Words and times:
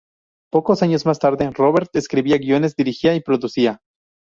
Pocos 0.51 0.81
años 0.81 1.05
más 1.05 1.19
tarde, 1.19 1.51
Robert 1.51 1.95
escribía 1.95 2.39
guiones, 2.39 2.75
dirigía 2.75 3.13
y 3.13 3.21
producía. 3.21 3.81